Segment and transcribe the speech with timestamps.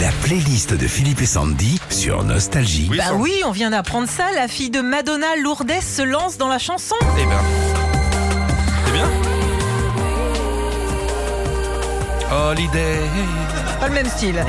[0.00, 2.86] La playlist de Philippe et Sandy sur Nostalgie.
[2.90, 4.24] Oui, Bah oui, on vient d'apprendre ça.
[4.34, 6.94] La fille de Madonna, Lourdes, se lance dans la chanson.
[7.18, 7.40] Eh ben.
[8.86, 9.08] C'est bien
[12.30, 12.98] Holiday.
[13.80, 14.44] Pas le même style.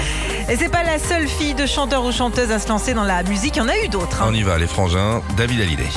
[0.49, 3.23] Et c'est pas la seule fille de chanteur ou chanteuse à se lancer dans la
[3.23, 3.55] musique.
[3.55, 4.21] Il y en a eu d'autres.
[4.21, 4.25] hein.
[4.29, 5.21] On y va, les frangins.
[5.37, 5.87] David Hallyday.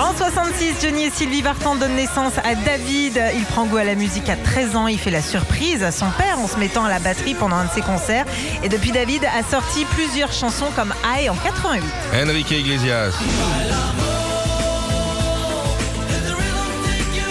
[0.00, 3.22] En 66, Johnny et Sylvie Vartan donnent naissance à David.
[3.34, 4.86] Il prend goût à la musique à 13 ans.
[4.86, 7.66] Il fait la surprise à son père en se mettant à la batterie pendant un
[7.66, 8.24] de ses concerts.
[8.62, 11.84] Et depuis, David a sorti plusieurs chansons comme I en 88.
[12.14, 13.12] Enrique Iglesias.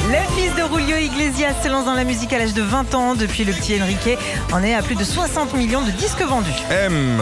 [0.08, 3.16] Le fils de Julio Iglesias se lance dans la musique à l'âge de 20 ans.
[3.16, 4.20] Depuis le petit Enrique
[4.54, 6.52] en est à plus de 60 millions de disques vendus.
[6.70, 7.20] M.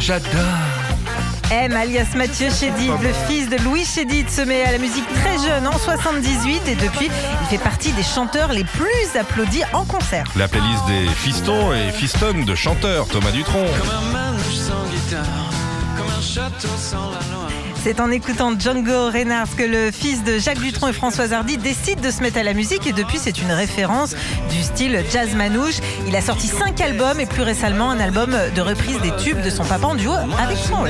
[0.00, 0.75] J'adore.
[1.50, 5.38] M, alias Mathieu Chédid, le fils de Louis Chédid, se met à la musique très
[5.38, 7.08] jeune en 78 et depuis,
[7.40, 10.24] il fait partie des chanteurs les plus applaudis en concert.
[10.34, 13.06] La playlist des fistons et fistonnes de chanteurs.
[13.06, 13.64] Thomas Dutronc.
[13.78, 15.50] Comme un manouche sans guitare,
[15.96, 17.25] comme un château sans la loi.
[17.88, 22.00] C'est en écoutant Django Reinhardt que le fils de Jacques Dutronc et Françoise Hardy décide
[22.00, 24.16] de se mettre à la musique et depuis c'est une référence
[24.50, 25.76] du style jazz manouche.
[26.08, 29.50] Il a sorti cinq albums et plus récemment un album de reprise des tubes de
[29.50, 30.84] son papa en duo avec son.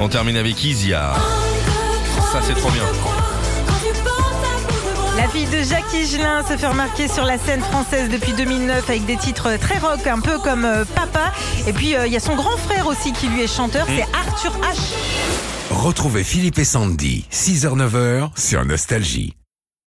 [0.00, 1.12] On termine avec Isia.
[2.32, 2.82] Ça, c'est trop bien.
[5.38, 9.16] Fille de Jacques Higelin se fait remarquer sur la scène française depuis 2009 avec des
[9.16, 11.32] titres très rock, un peu comme euh, Papa.
[11.68, 14.06] Et puis euh, il y a son grand frère aussi qui lui est chanteur, c'est
[14.12, 14.94] Arthur H.
[15.70, 19.37] Retrouvez Philippe et Sandy, 6h-9h sur Nostalgie.